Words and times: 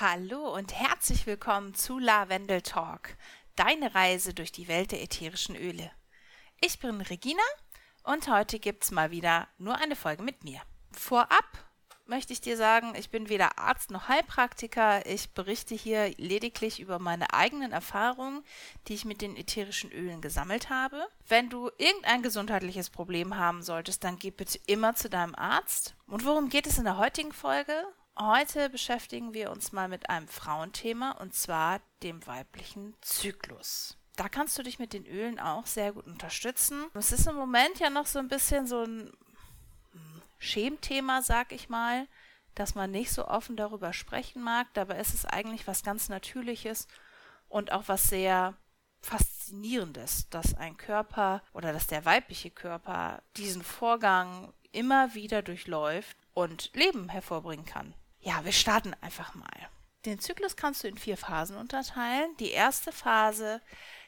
Hallo 0.00 0.54
und 0.54 0.72
herzlich 0.72 1.26
willkommen 1.26 1.74
zu 1.74 1.98
Lavendel 1.98 2.62
Talk, 2.62 3.18
deine 3.54 3.94
Reise 3.94 4.32
durch 4.32 4.50
die 4.50 4.66
Welt 4.66 4.92
der 4.92 5.02
ätherischen 5.02 5.54
Öle. 5.54 5.90
Ich 6.58 6.78
bin 6.78 7.02
Regina 7.02 7.42
und 8.04 8.26
heute 8.26 8.58
gibt's 8.60 8.92
mal 8.92 9.10
wieder 9.10 9.46
nur 9.58 9.76
eine 9.76 9.96
Folge 9.96 10.22
mit 10.22 10.42
mir. 10.42 10.58
Vorab 10.90 11.44
möchte 12.06 12.32
ich 12.32 12.40
dir 12.40 12.56
sagen, 12.56 12.94
ich 12.96 13.10
bin 13.10 13.28
weder 13.28 13.58
Arzt 13.58 13.90
noch 13.90 14.08
Heilpraktiker. 14.08 15.04
Ich 15.04 15.34
berichte 15.34 15.74
hier 15.74 16.14
lediglich 16.16 16.80
über 16.80 16.98
meine 16.98 17.34
eigenen 17.34 17.72
Erfahrungen, 17.72 18.42
die 18.88 18.94
ich 18.94 19.04
mit 19.04 19.20
den 19.20 19.36
ätherischen 19.36 19.92
Ölen 19.92 20.22
gesammelt 20.22 20.70
habe. 20.70 21.06
Wenn 21.28 21.50
du 21.50 21.70
irgendein 21.76 22.22
gesundheitliches 22.22 22.88
Problem 22.88 23.36
haben 23.36 23.62
solltest, 23.62 24.02
dann 24.02 24.18
geh 24.18 24.30
bitte 24.30 24.58
immer 24.66 24.94
zu 24.94 25.10
deinem 25.10 25.34
Arzt. 25.34 25.94
Und 26.06 26.24
worum 26.24 26.48
geht 26.48 26.66
es 26.66 26.78
in 26.78 26.84
der 26.84 26.96
heutigen 26.96 27.34
Folge? 27.34 27.84
Heute 28.22 28.68
beschäftigen 28.68 29.32
wir 29.32 29.50
uns 29.50 29.72
mal 29.72 29.88
mit 29.88 30.10
einem 30.10 30.28
Frauenthema 30.28 31.12
und 31.12 31.32
zwar 31.32 31.80
dem 32.02 32.26
weiblichen 32.26 32.94
Zyklus. 33.00 33.96
Da 34.16 34.28
kannst 34.28 34.58
du 34.58 34.62
dich 34.62 34.78
mit 34.78 34.92
den 34.92 35.06
Ölen 35.06 35.40
auch 35.40 35.64
sehr 35.64 35.92
gut 35.92 36.06
unterstützen. 36.06 36.84
Es 36.92 37.12
ist 37.12 37.26
im 37.26 37.34
Moment 37.36 37.78
ja 37.78 37.88
noch 37.88 38.04
so 38.04 38.18
ein 38.18 38.28
bisschen 38.28 38.66
so 38.66 38.82
ein 38.82 39.10
hm, 39.92 40.22
Schemthema, 40.36 41.22
sag 41.22 41.50
ich 41.52 41.70
mal, 41.70 42.06
dass 42.54 42.74
man 42.74 42.90
nicht 42.90 43.10
so 43.10 43.26
offen 43.26 43.56
darüber 43.56 43.94
sprechen 43.94 44.42
mag. 44.42 44.66
Dabei 44.74 44.98
ist 44.98 45.14
es 45.14 45.24
eigentlich 45.24 45.66
was 45.66 45.82
ganz 45.82 46.10
Natürliches 46.10 46.88
und 47.48 47.72
auch 47.72 47.84
was 47.86 48.02
sehr 48.02 48.52
Faszinierendes, 49.00 50.28
dass 50.28 50.52
ein 50.52 50.76
Körper 50.76 51.42
oder 51.54 51.72
dass 51.72 51.86
der 51.86 52.04
weibliche 52.04 52.50
Körper 52.50 53.22
diesen 53.38 53.62
Vorgang 53.62 54.52
immer 54.72 55.14
wieder 55.14 55.40
durchläuft 55.40 56.18
und 56.34 56.70
Leben 56.74 57.08
hervorbringen 57.08 57.64
kann. 57.64 57.94
Ja, 58.20 58.44
wir 58.44 58.52
starten 58.52 58.94
einfach 59.00 59.34
mal. 59.34 59.68
Den 60.04 60.18
Zyklus 60.18 60.56
kannst 60.56 60.82
du 60.82 60.88
in 60.88 60.96
vier 60.96 61.16
Phasen 61.16 61.56
unterteilen. 61.56 62.34
Die 62.38 62.50
erste 62.50 62.92
Phase, 62.92 63.60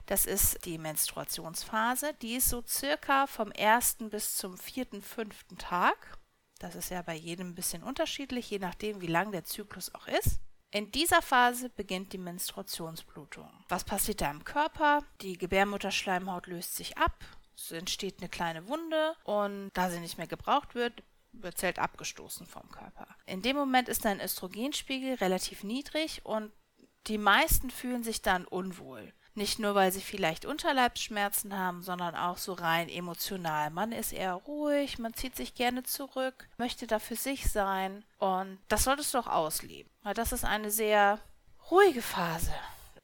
das 0.06 0.24
ist 0.26 0.64
die 0.64 0.78
Menstruationsphase. 0.78 2.14
Die 2.22 2.36
ist 2.36 2.48
so 2.48 2.62
circa 2.66 3.26
vom 3.26 3.50
ersten 3.52 4.10
bis 4.10 4.36
zum 4.36 4.56
vierten, 4.56 5.02
fünften 5.02 5.58
Tag. 5.58 6.18
Das 6.58 6.74
ist 6.76 6.90
ja 6.90 7.02
bei 7.02 7.14
jedem 7.14 7.48
ein 7.48 7.54
bisschen 7.54 7.82
unterschiedlich, 7.82 8.48
je 8.48 8.58
nachdem, 8.58 9.00
wie 9.00 9.06
lang 9.06 9.32
der 9.32 9.44
Zyklus 9.44 9.94
auch 9.94 10.06
ist. 10.06 10.40
In 10.70 10.90
dieser 10.90 11.20
Phase 11.20 11.68
beginnt 11.68 12.14
die 12.14 12.18
Menstruationsblutung. 12.18 13.50
Was 13.68 13.84
passiert 13.84 14.22
da 14.22 14.30
im 14.30 14.44
Körper? 14.44 15.04
Die 15.20 15.36
Gebärmutterschleimhaut 15.36 16.46
löst 16.46 16.76
sich 16.76 16.96
ab, 16.96 17.12
es 17.54 17.72
entsteht 17.72 18.20
eine 18.20 18.28
kleine 18.28 18.66
Wunde 18.68 19.14
und 19.24 19.70
da 19.74 19.90
sie 19.90 20.00
nicht 20.00 20.16
mehr 20.16 20.26
gebraucht 20.26 20.74
wird, 20.74 21.02
wird 21.32 21.58
Zelt 21.58 21.78
abgestoßen 21.78 22.46
vom 22.46 22.70
Körper. 22.70 23.08
In 23.26 23.42
dem 23.42 23.56
Moment 23.56 23.88
ist 23.88 24.04
dein 24.04 24.20
Östrogenspiegel 24.20 25.14
relativ 25.14 25.64
niedrig 25.64 26.24
und 26.24 26.52
die 27.06 27.18
meisten 27.18 27.70
fühlen 27.70 28.04
sich 28.04 28.22
dann 28.22 28.44
unwohl. 28.44 29.12
Nicht 29.34 29.58
nur, 29.58 29.74
weil 29.74 29.90
sie 29.92 30.02
vielleicht 30.02 30.44
Unterleibsschmerzen 30.44 31.56
haben, 31.58 31.82
sondern 31.82 32.14
auch 32.14 32.36
so 32.36 32.52
rein 32.52 32.90
emotional. 32.90 33.70
Man 33.70 33.90
ist 33.90 34.12
eher 34.12 34.34
ruhig, 34.34 34.98
man 34.98 35.14
zieht 35.14 35.36
sich 35.36 35.54
gerne 35.54 35.84
zurück, 35.84 36.48
möchte 36.58 36.86
da 36.86 36.98
für 36.98 37.16
sich 37.16 37.50
sein 37.50 38.04
und 38.18 38.58
das 38.68 38.84
solltest 38.84 39.14
du 39.14 39.18
auch 39.18 39.26
ausleben, 39.26 39.90
weil 40.02 40.12
das 40.12 40.32
ist 40.32 40.44
eine 40.44 40.70
sehr 40.70 41.18
ruhige 41.70 42.02
Phase. 42.02 42.52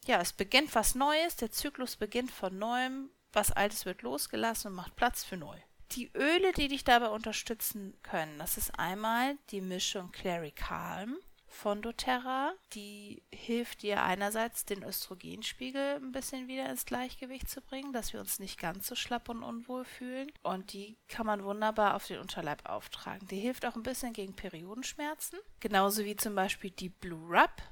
Ja, 0.04 0.20
es 0.20 0.34
beginnt 0.34 0.74
was 0.74 0.94
Neues, 0.94 1.36
der 1.36 1.50
Zyklus 1.50 1.96
beginnt 1.96 2.30
von 2.30 2.58
neuem, 2.58 3.10
was 3.32 3.52
Altes 3.52 3.86
wird 3.86 4.02
losgelassen 4.02 4.68
und 4.68 4.74
macht 4.74 4.96
Platz 4.96 5.24
für 5.24 5.36
neu. 5.36 5.56
Die 5.92 6.10
Öle, 6.14 6.52
die 6.52 6.68
dich 6.68 6.84
dabei 6.84 7.08
unterstützen 7.08 7.96
können, 8.02 8.38
das 8.38 8.58
ist 8.58 8.78
einmal 8.78 9.38
die 9.50 9.62
Mischung 9.62 10.12
Clary 10.12 10.52
Calm 10.52 11.16
von 11.48 11.80
doTERRA. 11.80 12.52
Die 12.74 13.22
hilft 13.32 13.82
dir 13.82 14.02
einerseits, 14.02 14.64
den 14.64 14.82
Östrogenspiegel 14.82 15.96
ein 15.96 16.12
bisschen 16.12 16.46
wieder 16.46 16.68
ins 16.68 16.84
Gleichgewicht 16.84 17.48
zu 17.48 17.60
bringen, 17.62 17.92
dass 17.92 18.12
wir 18.12 18.20
uns 18.20 18.38
nicht 18.38 18.60
ganz 18.60 18.86
so 18.86 18.94
schlapp 18.94 19.28
und 19.28 19.42
unwohl 19.42 19.84
fühlen. 19.84 20.30
Und 20.42 20.72
die 20.72 20.96
kann 21.08 21.26
man 21.26 21.42
wunderbar 21.42 21.94
auf 21.94 22.06
den 22.06 22.20
Unterleib 22.20 22.68
auftragen. 22.68 23.26
Die 23.28 23.40
hilft 23.40 23.64
auch 23.66 23.74
ein 23.74 23.82
bisschen 23.82 24.12
gegen 24.12 24.34
Periodenschmerzen. 24.34 25.38
Genauso 25.60 26.04
wie 26.04 26.16
zum 26.16 26.34
Beispiel 26.34 26.70
die 26.70 26.90
Blue 26.90 27.28
Rub. 27.28 27.62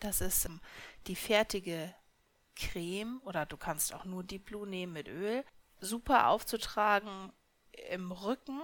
Das 0.00 0.20
ist 0.20 0.44
ähm, 0.44 0.60
die 1.06 1.16
fertige 1.16 1.94
Creme 2.56 3.20
oder 3.24 3.46
du 3.46 3.56
kannst 3.56 3.92
auch 3.94 4.04
nur 4.04 4.22
die 4.22 4.38
Blue 4.38 4.66
nehmen 4.66 4.92
mit 4.92 5.08
Öl. 5.08 5.44
Super 5.80 6.28
aufzutragen 6.28 7.32
im 7.90 8.12
Rücken, 8.12 8.60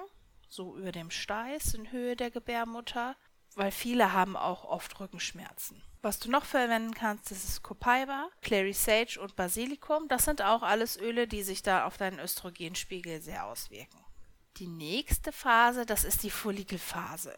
so 0.49 0.77
über 0.77 0.93
dem 0.93 1.11
Steiß 1.11 1.75
in 1.75 1.93
Höhe 1.93 2.17
der 2.17 2.31
Gebärmutter, 2.31 3.17
weil 3.55 3.71
viele 3.71 4.13
haben 4.13 4.37
auch 4.37 4.65
oft 4.65 4.99
Rückenschmerzen. 5.01 5.83
Was 6.03 6.19
du 6.19 6.31
noch 6.31 6.45
verwenden 6.45 6.95
kannst, 6.95 7.31
das 7.31 7.45
ist 7.45 7.63
Copaiba, 7.63 8.31
Clary 8.41 8.73
Sage 8.73 9.21
und 9.21 9.37
Basilikum. 9.37 10.09
Das 10.09 10.25
sind 10.25 10.41
auch 10.41 10.63
alles 10.63 10.97
Öle, 10.97 11.29
die 11.29 11.43
sich 11.43 11.63
da 11.63 11.85
auf 11.85 11.99
deinen 11.99 12.19
Östrogenspiegel 12.19 13.21
sehr 13.21 13.47
auswirken. 13.47 14.03
Die 14.57 14.67
nächste 14.67 15.31
Phase, 15.31 15.85
das 15.85 16.05
ist 16.05 16.23
die 16.23 16.31
Follikelphase. 16.31 17.37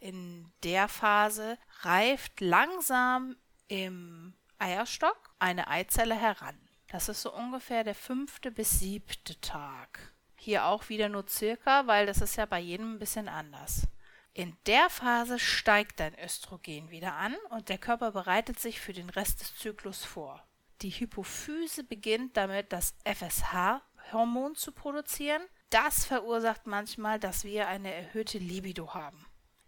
In 0.00 0.52
der 0.62 0.88
Phase 0.88 1.58
reift 1.80 2.40
langsam 2.40 3.36
im 3.68 4.34
Eierstock 4.58 5.30
eine 5.38 5.68
Eizelle 5.68 6.14
heran. 6.14 6.58
Das 6.88 7.08
ist 7.08 7.22
so 7.22 7.32
ungefähr 7.32 7.84
der 7.84 7.94
fünfte 7.94 8.50
bis 8.50 8.78
siebte 8.78 9.40
Tag. 9.40 10.12
Hier 10.44 10.64
auch 10.64 10.88
wieder 10.88 11.08
nur 11.08 11.28
circa, 11.28 11.86
weil 11.86 12.04
das 12.04 12.20
ist 12.20 12.34
ja 12.34 12.46
bei 12.46 12.58
jedem 12.58 12.94
ein 12.94 12.98
bisschen 12.98 13.28
anders. 13.28 13.86
In 14.34 14.56
der 14.66 14.90
Phase 14.90 15.38
steigt 15.38 16.00
dein 16.00 16.18
Östrogen 16.18 16.90
wieder 16.90 17.12
an 17.12 17.36
und 17.50 17.68
der 17.68 17.78
Körper 17.78 18.10
bereitet 18.10 18.58
sich 18.58 18.80
für 18.80 18.92
den 18.92 19.08
Rest 19.08 19.40
des 19.40 19.54
Zyklus 19.54 20.04
vor. 20.04 20.44
Die 20.80 20.90
Hypophyse 20.90 21.84
beginnt 21.84 22.36
damit, 22.36 22.72
das 22.72 22.96
FSH-Hormon 23.04 24.56
zu 24.56 24.72
produzieren. 24.72 25.42
Das 25.70 26.06
verursacht 26.06 26.66
manchmal, 26.66 27.20
dass 27.20 27.44
wir 27.44 27.68
eine 27.68 27.94
erhöhte 27.94 28.38
Libido 28.38 28.94
haben. 28.94 29.24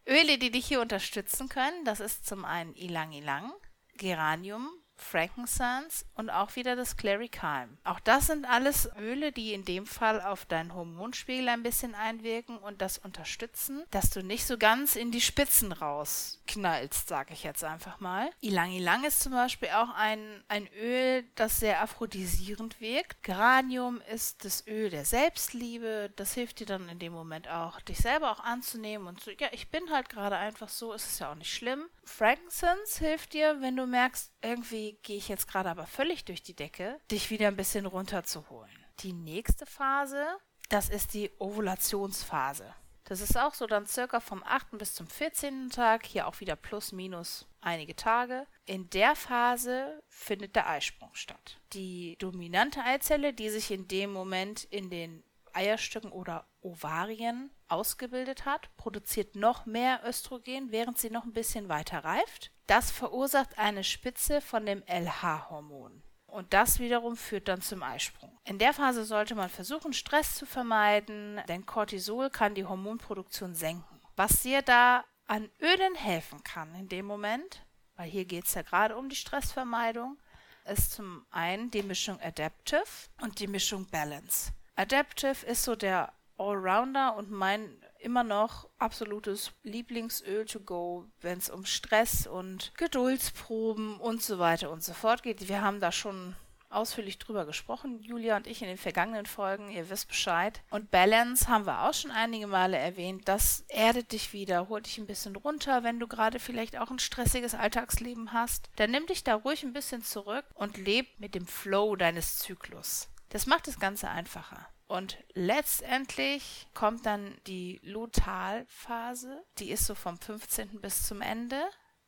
Öle, 0.09 0.39
die 0.39 0.51
dich 0.51 0.67
hier 0.67 0.81
unterstützen 0.81 1.49
können, 1.49 1.85
das 1.85 2.01
ist 2.01 2.27
zum 2.27 2.45
einen 2.45 2.75
Ilang 2.75 3.13
Ilang, 3.13 3.53
Geranium, 3.97 4.69
Frankincense 4.97 6.05
und 6.15 6.31
auch 6.31 6.57
wieder 6.57 6.77
das 6.77 6.97
Clericalm. 6.97 7.77
Auch 7.85 8.01
das 8.01 8.27
sind 8.29 8.47
alles 8.47 8.89
Öle, 8.99 9.33
die 9.33 9.53
in 9.53 9.65
dem 9.65 9.87
Fall 9.87 10.21
auf 10.21 10.45
deinen 10.45 10.75
Hormonspiegel 10.75 11.49
ein 11.49 11.63
bisschen 11.63 11.95
einwirken 11.95 12.59
und 12.59 12.81
das 12.81 12.99
unterstützen, 12.99 13.85
dass 13.91 14.11
du 14.11 14.23
nicht 14.23 14.47
so 14.47 14.59
ganz 14.59 14.97
in 14.97 15.11
die 15.11 15.21
Spitzen 15.21 15.73
rausknallst, 15.73 17.09
sage 17.09 17.33
ich 17.33 17.43
jetzt 17.43 17.65
einfach 17.65 18.01
mal. 18.01 18.31
Ilang 18.41 18.71
Ilang 18.73 19.05
ist 19.05 19.21
zum 19.21 19.33
Beispiel 19.33 19.71
auch 19.71 19.91
ein, 19.95 20.43
ein 20.49 20.69
Öl, 20.81 21.25
das 21.35 21.59
sehr 21.61 21.83
aphrodisierend 21.83 22.81
wirkt. 22.81 23.23
Geranium 23.23 24.01
ist 24.13 24.45
das 24.45 24.67
Öl 24.67 24.91
der 24.91 25.05
Selbstliebe. 25.05 26.13
Das 26.17 26.35
hilft 26.35 26.61
dir 26.61 26.67
dann 26.67 26.89
in 26.89 26.99
dem 26.99 27.13
Moment 27.13 27.49
auch, 27.49 27.81
dich 27.81 27.99
selber 27.99 28.31
auch 28.31 28.41
anzunehmen 28.41 29.07
und 29.07 29.21
so, 29.21 29.31
ja, 29.31 29.49
ich 29.53 29.71
bin 29.71 29.91
halt 29.91 30.09
gerade 30.09 30.37
einfach 30.37 30.69
so, 30.69 30.93
ist 30.93 31.07
es 31.07 31.19
ja 31.19 31.31
auch 31.31 31.37
nicht 31.37 31.53
schlimm. 31.53 31.85
Frankincense 32.05 33.05
hilft 33.05 33.33
dir, 33.33 33.61
wenn 33.61 33.77
du 33.77 33.87
merkst, 33.87 34.33
irgendwie 34.45 34.99
gehe 35.03 35.17
ich 35.17 35.29
jetzt 35.29 35.49
gerade 35.49 35.71
aber 35.71 35.87
völlig 35.87 36.25
durch 36.25 36.43
die 36.43 36.55
Decke, 36.55 36.99
dich 37.11 37.31
wieder 37.31 37.49
ein 37.49 37.57
bisschen 37.57 37.87
runterzuholen. 37.87 38.71
Die 39.01 39.13
nächste 39.13 39.67
Phase, 39.67 40.25
das 40.69 40.89
ist 40.89 41.15
die 41.15 41.31
Ovulationsphase. 41.39 42.75
Das 43.05 43.21
ist 43.21 43.37
auch 43.37 43.53
so 43.53 43.67
dann 43.67 43.87
circa 43.87 44.21
vom 44.21 44.43
8. 44.43 44.79
bis 44.79 44.95
zum 44.95 45.07
14. 45.07 45.69
Tag, 45.71 46.07
hier 46.07 46.27
auch 46.27 46.41
wieder 46.41 46.57
plus 46.57 46.93
minus 46.93 47.47
einige 47.61 47.95
Tage. 47.95 48.47
In 48.65 48.89
der 48.91 49.15
Phase 49.15 50.03
findet 50.09 50.57
der 50.57 50.69
Eisprung 50.69 51.11
statt. 51.15 51.61
Die 51.75 52.17
dominante 52.19 52.81
Eizelle, 52.83 53.35
die 53.35 53.51
sich 53.51 53.71
in 53.71 53.89
dem 53.89 54.11
Moment 54.11 54.65
in 54.65 54.89
den 54.89 55.23
Eierstöcken 55.53 56.13
oder 56.13 56.47
Ovarien 56.63 57.51
ausgebildet 57.69 58.47
hat, 58.47 58.75
produziert 58.77 59.37
noch 59.37 59.67
mehr 59.67 60.01
Östrogen, 60.05 60.73
während 60.73 60.99
sie 60.99 61.11
noch 61.11 61.25
ein 61.25 61.33
bisschen 61.33 61.69
weiter 61.69 62.05
reift. 62.05 62.51
Das 62.67 62.91
verursacht 62.91 63.59
eine 63.59 63.85
Spitze 63.85 64.41
von 64.41 64.65
dem 64.65 64.83
LH-Hormon. 64.87 66.03
Und 66.27 66.53
das 66.53 66.81
wiederum 66.81 67.17
führt 67.17 67.47
dann 67.47 67.63
zum 67.63 67.83
Eisprung. 67.83 68.37
In 68.45 68.59
der 68.59 68.73
Phase 68.73 69.05
sollte 69.05 69.35
man 69.35 69.49
versuchen, 69.49 69.93
Stress 69.93 70.35
zu 70.35 70.47
vermeiden, 70.47 71.41
denn 71.47 71.65
Cortisol 71.65 72.29
kann 72.29 72.55
die 72.55 72.65
Hormonproduktion 72.65 73.55
senken. 73.55 74.01
Was 74.17 74.43
dir 74.43 74.63
da 74.63 75.05
an 75.27 75.49
Ölen 75.61 75.95
helfen 75.95 76.43
kann 76.43 76.75
in 76.75 76.89
dem 76.89 77.07
Moment, 77.07 77.65
weil 77.97 78.09
hier 78.09 78.25
geht 78.25 78.47
es 78.47 78.55
ja 78.55 78.63
gerade 78.63 78.97
um 78.97 79.09
die 79.09 79.17
Stressvermeidung, 79.17 80.19
ist 80.65 80.93
zum 80.93 81.25
einen 81.31 81.71
die 81.71 81.83
Mischung 81.83 82.19
Adaptive 82.21 82.83
und 83.21 83.39
die 83.39 83.47
Mischung 83.47 83.87
Balance. 83.91 84.53
Adaptive 84.77 85.47
ist 85.47 85.63
so 85.63 85.77
der 85.77 86.13
Allrounder 86.37 87.15
und 87.17 87.31
mein 87.31 87.84
immer 88.05 88.23
noch 88.23 88.69
absolutes 88.79 89.53
Lieblingsöl 89.63 90.45
to 90.45 90.61
go, 90.61 91.07
wenn 91.21 91.39
es 91.39 91.51
um 91.51 91.65
Stress 91.65 92.27
und 92.27 92.73
Geduldsproben 92.77 93.99
und 93.99 94.23
so 94.23 94.39
weiter 94.39 94.71
und 94.71 94.85
so 94.85 94.93
fort 94.93 95.23
geht. 95.23 95.49
Wir 95.49 95.63
haben 95.63 95.81
da 95.81 95.91
schon 95.91 96.37
ausführlich 96.75 97.19
drüber 97.19 97.47
gesprochen, 97.47 98.01
Julia 98.01 98.37
und 98.37 98.47
ich 98.47 98.61
in 98.61 98.69
den 98.69 98.77
vergangenen 98.77 99.27
Folgen, 99.27 99.71
ihr 99.71 99.89
wisst 99.89 100.09
Bescheid. 100.09 100.61
Und 100.71 100.91
Balance 100.91 101.49
haben 101.49 101.67
wir 101.67 101.83
auch 101.83 101.95
schon 101.95 102.11
einige 102.11 102.47
Male 102.47 102.77
erwähnt. 102.77 103.29
Das 103.29 103.65
erdet 103.69 104.13
dich 104.13 104.33
wieder, 104.33 104.69
holt 104.69 104.87
dich 104.87 104.99
ein 104.99 105.07
bisschen 105.07 105.37
runter, 105.37 105.83
wenn 105.85 106.01
du 106.01 106.07
gerade 106.07 106.39
vielleicht 106.39 106.79
auch 106.79 106.91
ein 106.91 106.99
stressiges 106.99 107.55
Alltagsleben 107.55 108.33
hast. 108.33 108.69
Dann 108.77 108.91
nimm 108.91 109.07
dich 109.07 109.25
da 109.25 109.37
ruhig 109.37 109.63
ein 109.63 109.73
bisschen 109.73 110.03
zurück 110.03 110.45
und 110.55 110.77
leb 110.77 111.09
mit 111.19 111.35
dem 111.35 111.47
Flow 111.47 111.97
deines 111.97 112.39
Zyklus. 112.39 113.09
Das 113.31 113.47
macht 113.47 113.67
das 113.67 113.79
Ganze 113.79 114.09
einfacher. 114.09 114.67
Und 114.87 115.19
letztendlich 115.33 116.67
kommt 116.75 117.07
dann 117.07 117.37
die 117.47 117.81
Lutalphase, 117.83 119.45
die 119.59 119.71
ist 119.71 119.87
so 119.87 119.95
vom 119.95 120.19
15. 120.19 120.81
bis 120.81 121.07
zum 121.07 121.21
Ende 121.21 121.63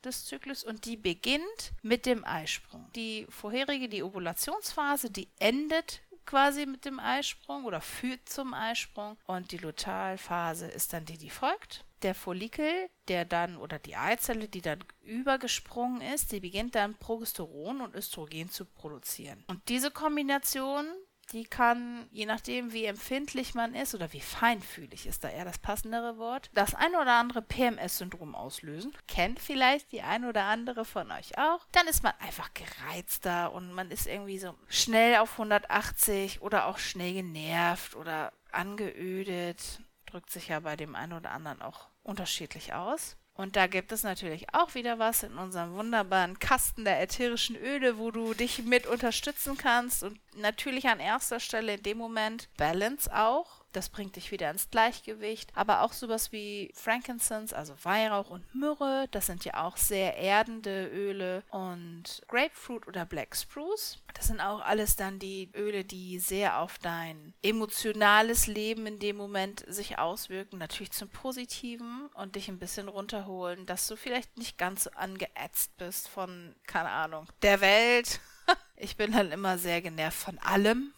des 0.04 0.24
Zyklus 0.26 0.62
und 0.62 0.84
die 0.84 0.96
beginnt 0.96 1.72
mit 1.82 2.06
dem 2.06 2.24
Eisprung. 2.24 2.90
Die 2.94 3.26
vorherige, 3.28 3.88
die 3.88 4.02
Ovulationsphase, 4.02 5.10
die 5.10 5.28
endet 5.38 6.02
quasi 6.26 6.66
mit 6.66 6.84
dem 6.84 7.00
Eisprung 7.00 7.64
oder 7.64 7.80
führt 7.80 8.28
zum 8.28 8.52
Eisprung 8.52 9.16
und 9.26 9.52
die 9.52 9.58
Lutealphase 9.58 10.66
ist 10.66 10.92
dann 10.92 11.04
die, 11.04 11.18
die 11.18 11.30
folgt. 11.30 11.84
Der 12.02 12.14
Follikel, 12.14 12.90
der 13.08 13.24
dann 13.24 13.56
oder 13.56 13.78
die 13.78 13.96
Eizelle, 13.96 14.48
die 14.48 14.60
dann 14.60 14.84
übergesprungen 15.02 16.02
ist, 16.02 16.30
die 16.32 16.40
beginnt 16.40 16.74
dann 16.74 16.94
Progesteron 16.94 17.80
und 17.80 17.94
Östrogen 17.94 18.50
zu 18.50 18.66
produzieren. 18.66 19.44
Und 19.46 19.66
diese 19.68 19.90
Kombination 19.90 20.86
die 21.32 21.44
kann, 21.44 22.06
je 22.10 22.26
nachdem, 22.26 22.72
wie 22.72 22.84
empfindlich 22.84 23.54
man 23.54 23.74
ist 23.74 23.94
oder 23.94 24.12
wie 24.12 24.20
feinfühlig 24.20 25.06
ist 25.06 25.24
da 25.24 25.28
eher 25.28 25.44
das 25.44 25.58
passendere 25.58 26.18
Wort, 26.18 26.50
das 26.54 26.74
ein 26.74 26.94
oder 26.94 27.14
andere 27.14 27.42
PMS-Syndrom 27.42 28.34
auslösen. 28.34 28.96
Kennt 29.08 29.40
vielleicht 29.40 29.92
die 29.92 30.02
ein 30.02 30.24
oder 30.24 30.44
andere 30.44 30.84
von 30.84 31.10
euch 31.10 31.36
auch. 31.38 31.66
Dann 31.72 31.88
ist 31.88 32.02
man 32.02 32.12
einfach 32.20 32.50
gereizter 32.54 33.52
und 33.52 33.72
man 33.72 33.90
ist 33.90 34.06
irgendwie 34.06 34.38
so 34.38 34.54
schnell 34.68 35.16
auf 35.16 35.32
180 35.32 36.42
oder 36.42 36.66
auch 36.66 36.78
schnell 36.78 37.14
genervt 37.14 37.96
oder 37.96 38.32
angeödet. 38.52 39.80
Drückt 40.06 40.30
sich 40.30 40.48
ja 40.48 40.60
bei 40.60 40.76
dem 40.76 40.94
einen 40.94 41.12
oder 41.12 41.32
anderen 41.32 41.62
auch 41.62 41.88
unterschiedlich 42.02 42.72
aus. 42.72 43.16
Und 43.36 43.54
da 43.54 43.66
gibt 43.66 43.92
es 43.92 44.02
natürlich 44.02 44.46
auch 44.54 44.74
wieder 44.74 44.98
was 44.98 45.22
in 45.22 45.36
unserem 45.36 45.74
wunderbaren 45.74 46.38
Kasten 46.38 46.84
der 46.84 47.02
ätherischen 47.02 47.54
Öle, 47.56 47.98
wo 47.98 48.10
du 48.10 48.32
dich 48.32 48.62
mit 48.64 48.86
unterstützen 48.86 49.58
kannst. 49.58 50.02
Und 50.02 50.18
natürlich 50.36 50.88
an 50.88 51.00
erster 51.00 51.38
Stelle 51.38 51.74
in 51.74 51.82
dem 51.82 51.98
Moment 51.98 52.48
Balance 52.56 53.14
auch. 53.14 53.65
Das 53.76 53.90
bringt 53.90 54.16
dich 54.16 54.30
wieder 54.30 54.50
ins 54.50 54.70
Gleichgewicht. 54.70 55.52
Aber 55.54 55.82
auch 55.82 55.92
sowas 55.92 56.32
wie 56.32 56.72
Frankincense, 56.72 57.54
also 57.54 57.74
Weihrauch 57.82 58.30
und 58.30 58.54
Myrrhe, 58.54 59.06
das 59.10 59.26
sind 59.26 59.44
ja 59.44 59.62
auch 59.62 59.76
sehr 59.76 60.16
erdende 60.16 60.88
Öle. 60.88 61.42
Und 61.50 62.22
Grapefruit 62.26 62.88
oder 62.88 63.04
Black 63.04 63.36
Spruce, 63.36 63.98
das 64.14 64.28
sind 64.28 64.40
auch 64.40 64.62
alles 64.62 64.96
dann 64.96 65.18
die 65.18 65.50
Öle, 65.54 65.84
die 65.84 66.18
sehr 66.18 66.58
auf 66.58 66.78
dein 66.78 67.34
emotionales 67.42 68.46
Leben 68.46 68.86
in 68.86 68.98
dem 68.98 69.18
Moment 69.18 69.62
sich 69.68 69.98
auswirken. 69.98 70.56
Natürlich 70.56 70.92
zum 70.92 71.10
Positiven 71.10 72.08
und 72.14 72.34
dich 72.34 72.48
ein 72.48 72.58
bisschen 72.58 72.88
runterholen, 72.88 73.66
dass 73.66 73.86
du 73.88 73.96
vielleicht 73.96 74.38
nicht 74.38 74.56
ganz 74.56 74.84
so 74.84 74.90
angeätzt 74.92 75.76
bist 75.76 76.08
von, 76.08 76.54
keine 76.66 76.88
Ahnung, 76.88 77.26
der 77.42 77.60
Welt. 77.60 78.20
Ich 78.78 78.96
bin 78.96 79.12
dann 79.12 79.32
immer 79.32 79.56
sehr 79.56 79.80
genervt 79.80 80.18
von 80.18 80.38
allem. 80.38 80.92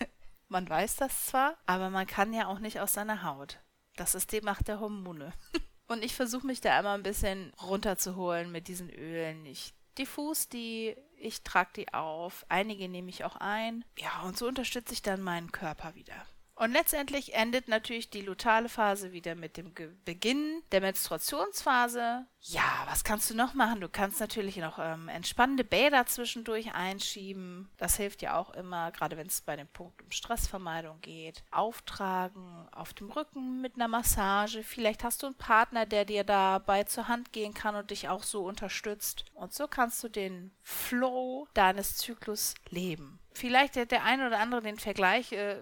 Man 0.48 0.68
weiß 0.68 0.96
das 0.96 1.26
zwar, 1.26 1.56
aber 1.66 1.90
man 1.90 2.06
kann 2.06 2.32
ja 2.32 2.46
auch 2.46 2.58
nicht 2.58 2.80
aus 2.80 2.92
seiner 2.92 3.24
Haut. 3.24 3.58
Das 3.96 4.14
ist 4.14 4.32
die 4.32 4.40
Macht 4.40 4.68
der 4.68 4.80
Hormone. 4.80 5.32
Und 5.88 6.04
ich 6.04 6.14
versuche 6.14 6.46
mich 6.46 6.60
da 6.60 6.78
immer 6.78 6.92
ein 6.92 7.02
bisschen 7.02 7.52
runterzuholen 7.62 8.50
mit 8.50 8.68
diesen 8.68 8.90
Ölen. 8.90 9.46
Ich 9.46 9.72
diffus 9.98 10.48
die, 10.48 10.96
ich 11.16 11.42
trage 11.42 11.70
die 11.76 11.94
auf, 11.94 12.44
einige 12.48 12.88
nehme 12.88 13.08
ich 13.08 13.24
auch 13.24 13.36
ein. 13.36 13.84
Ja, 13.98 14.22
und 14.22 14.36
so 14.36 14.46
unterstütze 14.46 14.92
ich 14.92 15.02
dann 15.02 15.22
meinen 15.22 15.52
Körper 15.52 15.94
wieder. 15.94 16.26
Und 16.58 16.72
letztendlich 16.72 17.34
endet 17.34 17.68
natürlich 17.68 18.08
die 18.08 18.22
lutale 18.22 18.70
Phase 18.70 19.12
wieder 19.12 19.34
mit 19.34 19.58
dem 19.58 19.74
Ge 19.74 19.90
Beginn 20.06 20.62
der 20.72 20.80
Menstruationsphase. 20.80 22.24
Ja, 22.40 22.86
was 22.88 23.04
kannst 23.04 23.28
du 23.28 23.34
noch 23.34 23.52
machen? 23.52 23.82
Du 23.82 23.90
kannst 23.90 24.20
natürlich 24.20 24.56
noch 24.56 24.78
ähm, 24.78 25.10
entspannende 25.10 25.64
Bäder 25.64 26.06
zwischendurch 26.06 26.72
einschieben. 26.72 27.68
Das 27.76 27.98
hilft 27.98 28.22
ja 28.22 28.38
auch 28.38 28.54
immer, 28.54 28.90
gerade 28.92 29.18
wenn 29.18 29.26
es 29.26 29.42
bei 29.42 29.54
dem 29.54 29.68
Punkt 29.68 30.00
um 30.00 30.10
Stressvermeidung 30.10 30.98
geht. 31.02 31.44
Auftragen 31.50 32.66
auf 32.72 32.94
dem 32.94 33.10
Rücken 33.10 33.60
mit 33.60 33.74
einer 33.74 33.88
Massage. 33.88 34.62
Vielleicht 34.62 35.04
hast 35.04 35.22
du 35.22 35.26
einen 35.26 35.34
Partner, 35.34 35.84
der 35.84 36.06
dir 36.06 36.24
dabei 36.24 36.84
zur 36.84 37.06
Hand 37.06 37.34
gehen 37.34 37.52
kann 37.52 37.76
und 37.76 37.90
dich 37.90 38.08
auch 38.08 38.22
so 38.22 38.46
unterstützt. 38.46 39.26
Und 39.34 39.52
so 39.52 39.68
kannst 39.68 40.02
du 40.02 40.08
den 40.08 40.52
Flow 40.62 41.48
deines 41.52 41.98
Zyklus 41.98 42.54
leben. 42.70 43.18
Vielleicht 43.34 43.76
hat 43.76 43.90
der 43.90 44.04
eine 44.04 44.26
oder 44.26 44.38
andere 44.38 44.62
den 44.62 44.78
Vergleich 44.78 45.32
äh, 45.32 45.58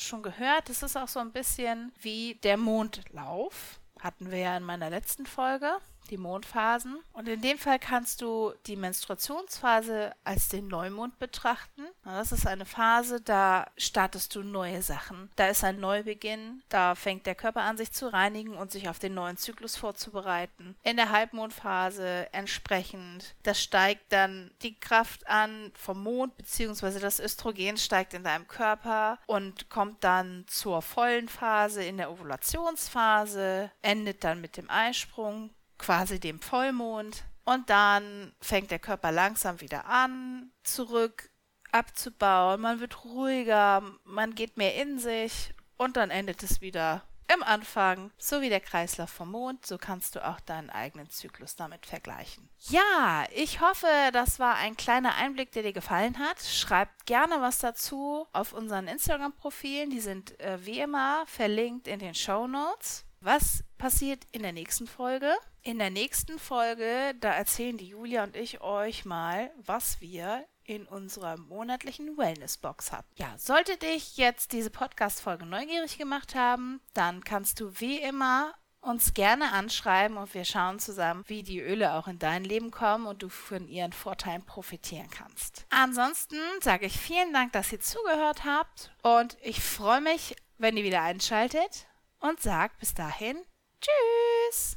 schon 0.00 0.22
gehört. 0.22 0.70
Es 0.70 0.82
ist 0.82 0.96
auch 0.96 1.08
so 1.08 1.20
ein 1.20 1.32
bisschen 1.32 1.92
wie 2.00 2.36
der 2.42 2.56
Mondlauf. 2.56 3.80
Hatten 4.00 4.30
wir 4.30 4.38
ja 4.38 4.56
in 4.56 4.62
meiner 4.62 4.90
letzten 4.90 5.26
Folge 5.26 5.78
die 6.10 6.16
Mondphasen. 6.16 6.98
Und 7.12 7.28
in 7.28 7.40
dem 7.40 7.58
Fall 7.58 7.78
kannst 7.78 8.22
du 8.22 8.52
die 8.66 8.76
Menstruationsphase 8.76 10.12
als 10.24 10.48
den 10.48 10.68
Neumond 10.68 11.18
betrachten. 11.18 11.82
Das 12.08 12.32
ist 12.32 12.46
eine 12.46 12.64
Phase, 12.64 13.20
da 13.20 13.66
startest 13.76 14.34
du 14.34 14.42
neue 14.42 14.80
Sachen. 14.80 15.30
Da 15.36 15.48
ist 15.48 15.62
ein 15.62 15.78
Neubeginn. 15.78 16.62
Da 16.70 16.94
fängt 16.94 17.26
der 17.26 17.34
Körper 17.34 17.60
an, 17.60 17.76
sich 17.76 17.92
zu 17.92 18.10
reinigen 18.10 18.56
und 18.56 18.72
sich 18.72 18.88
auf 18.88 18.98
den 18.98 19.12
neuen 19.12 19.36
Zyklus 19.36 19.76
vorzubereiten. 19.76 20.74
In 20.82 20.96
der 20.96 21.10
Halbmondphase 21.10 22.32
entsprechend, 22.32 23.34
das 23.42 23.62
steigt 23.62 24.10
dann 24.10 24.50
die 24.62 24.80
Kraft 24.80 25.28
an 25.28 25.70
vom 25.74 26.02
Mond, 26.02 26.34
beziehungsweise 26.38 26.98
das 26.98 27.20
Östrogen 27.20 27.76
steigt 27.76 28.14
in 28.14 28.24
deinem 28.24 28.48
Körper 28.48 29.18
und 29.26 29.68
kommt 29.68 30.02
dann 30.02 30.44
zur 30.48 30.80
vollen 30.80 31.28
Phase 31.28 31.84
in 31.84 31.98
der 31.98 32.10
Ovulationsphase, 32.10 33.70
endet 33.82 34.24
dann 34.24 34.40
mit 34.40 34.56
dem 34.56 34.70
Eisprung 34.70 35.50
quasi 35.76 36.18
dem 36.18 36.40
Vollmond. 36.40 37.24
Und 37.44 37.68
dann 37.70 38.32
fängt 38.40 38.70
der 38.70 38.78
Körper 38.78 39.12
langsam 39.12 39.60
wieder 39.60 39.86
an, 39.86 40.50
zurück 40.62 41.30
abzubauen. 41.72 42.60
Man 42.60 42.80
wird 42.80 43.04
ruhiger, 43.04 43.82
man 44.04 44.34
geht 44.34 44.56
mehr 44.56 44.74
in 44.76 44.98
sich 44.98 45.54
und 45.76 45.96
dann 45.96 46.10
endet 46.10 46.42
es 46.42 46.60
wieder 46.60 47.02
im 47.32 47.42
Anfang, 47.42 48.10
so 48.16 48.40
wie 48.40 48.48
der 48.48 48.60
Kreislauf 48.60 49.10
vom 49.10 49.32
Mond, 49.32 49.66
so 49.66 49.76
kannst 49.76 50.16
du 50.16 50.26
auch 50.26 50.40
deinen 50.40 50.70
eigenen 50.70 51.10
Zyklus 51.10 51.56
damit 51.56 51.84
vergleichen. 51.84 52.48
Ja, 52.68 53.24
ich 53.34 53.60
hoffe, 53.60 53.86
das 54.12 54.38
war 54.38 54.54
ein 54.54 54.76
kleiner 54.76 55.14
Einblick, 55.16 55.52
der 55.52 55.62
dir 55.62 55.74
gefallen 55.74 56.18
hat. 56.18 56.40
Schreibt 56.40 57.04
gerne 57.04 57.40
was 57.40 57.58
dazu 57.58 58.26
auf 58.32 58.54
unseren 58.54 58.88
Instagram-Profilen, 58.88 59.90
die 59.90 60.00
sind 60.00 60.40
äh, 60.40 60.64
wie 60.64 60.80
immer 60.80 61.24
verlinkt 61.26 61.86
in 61.86 61.98
den 61.98 62.14
Show 62.14 62.46
Notes. 62.46 63.04
Was 63.20 63.64
passiert 63.76 64.24
in 64.32 64.42
der 64.42 64.52
nächsten 64.52 64.86
Folge? 64.86 65.34
In 65.62 65.78
der 65.78 65.90
nächsten 65.90 66.38
Folge, 66.38 67.14
da 67.20 67.32
erzählen 67.32 67.76
die 67.76 67.88
Julia 67.88 68.22
und 68.22 68.36
ich 68.36 68.62
euch 68.62 69.04
mal, 69.04 69.50
was 69.58 70.00
wir 70.00 70.46
in 70.68 70.86
unserer 70.86 71.38
monatlichen 71.38 72.18
Wellness-Box 72.18 72.92
hatten. 72.92 73.08
Ja, 73.16 73.34
sollte 73.38 73.78
dich 73.78 74.18
jetzt 74.18 74.52
diese 74.52 74.68
Podcast-Folge 74.68 75.46
neugierig 75.46 75.96
gemacht 75.96 76.34
haben, 76.34 76.80
dann 76.92 77.24
kannst 77.24 77.58
du 77.60 77.80
wie 77.80 77.98
immer 77.98 78.52
uns 78.80 79.14
gerne 79.14 79.52
anschreiben 79.52 80.18
und 80.18 80.34
wir 80.34 80.44
schauen 80.44 80.78
zusammen, 80.78 81.24
wie 81.26 81.42
die 81.42 81.60
Öle 81.60 81.94
auch 81.94 82.06
in 82.06 82.18
dein 82.18 82.44
Leben 82.44 82.70
kommen 82.70 83.06
und 83.06 83.22
du 83.22 83.30
von 83.30 83.66
ihren 83.66 83.92
Vorteilen 83.92 84.44
profitieren 84.44 85.08
kannst. 85.10 85.66
Ansonsten 85.70 86.36
sage 86.60 86.86
ich 86.86 86.98
vielen 86.98 87.32
Dank, 87.32 87.52
dass 87.52 87.72
ihr 87.72 87.80
zugehört 87.80 88.44
habt 88.44 88.92
und 89.02 89.38
ich 89.40 89.60
freue 89.60 90.02
mich, 90.02 90.36
wenn 90.58 90.76
ihr 90.76 90.84
wieder 90.84 91.02
einschaltet 91.02 91.86
und 92.20 92.40
sag 92.40 92.78
bis 92.78 92.92
dahin 92.92 93.38
Tschüss. 93.80 94.76